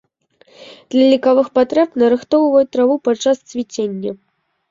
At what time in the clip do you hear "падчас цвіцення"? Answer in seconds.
3.09-4.11